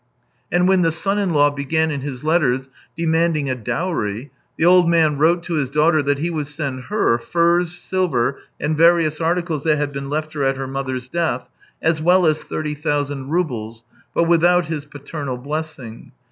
And 0.51 0.67
when 0.67 0.81
the 0.81 0.91
son 0.91 1.19
in 1.19 1.31
law 1.31 1.51
began 1.51 1.91
in 1.91 2.01
his 2.01 2.23
letters 2.23 2.69
demanding 2.97 3.51
a 3.51 3.53
dowry, 3.53 4.31
the 4.57 4.65
old 4.65 4.89
man 4.89 5.19
wrote 5.19 5.43
to 5.43 5.53
his 5.53 5.69
daughter 5.69 6.01
that 6.01 6.17
he 6.17 6.31
would 6.31 6.47
send 6.47 6.85
her 6.85 7.19
furs, 7.19 7.73
silver, 7.77 8.39
and 8.59 8.75
various 8.75 9.21
articles 9.21 9.63
that 9.65 9.77
had 9.77 9.93
been 9.93 10.09
left 10.09 10.35
at 10.35 10.57
her 10.57 10.65
mother's 10.65 11.07
death, 11.07 11.47
as 11.83 12.01
well 12.01 12.25
as 12.25 12.41
thirty 12.41 12.73
thousand 12.73 13.29
roubles, 13.29 13.83
but 14.15 14.23
without 14.23 14.65
his 14.65 14.85
paternal 14.85 15.37
blessing. 15.37 16.11